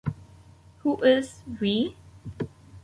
Who 0.79 0.97
is 1.03 1.43
"we"? 1.59 1.95